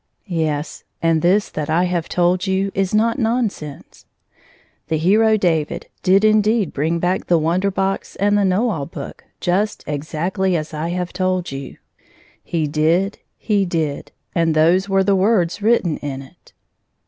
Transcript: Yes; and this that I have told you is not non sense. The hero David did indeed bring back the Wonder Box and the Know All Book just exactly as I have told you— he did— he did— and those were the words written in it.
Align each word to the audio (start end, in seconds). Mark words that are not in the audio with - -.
Yes; 0.25 0.83
and 0.99 1.21
this 1.21 1.47
that 1.51 1.69
I 1.69 1.83
have 1.83 2.09
told 2.09 2.47
you 2.47 2.71
is 2.73 2.91
not 2.91 3.19
non 3.19 3.51
sense. 3.51 4.07
The 4.87 4.97
hero 4.97 5.37
David 5.37 5.89
did 6.01 6.25
indeed 6.25 6.73
bring 6.73 6.97
back 6.97 7.27
the 7.27 7.37
Wonder 7.37 7.69
Box 7.69 8.15
and 8.15 8.35
the 8.35 8.43
Know 8.43 8.71
All 8.71 8.87
Book 8.87 9.23
just 9.39 9.83
exactly 9.85 10.57
as 10.57 10.73
I 10.73 10.89
have 10.89 11.13
told 11.13 11.51
you— 11.51 11.77
he 12.53 12.65
did— 12.65 13.19
he 13.51 13.63
did— 13.63 14.11
and 14.33 14.55
those 14.55 14.89
were 14.89 15.03
the 15.03 15.15
words 15.15 15.61
written 15.61 15.97
in 15.97 16.23
it. 16.23 16.53